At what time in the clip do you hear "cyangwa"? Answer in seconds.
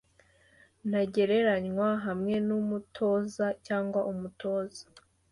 3.65-3.99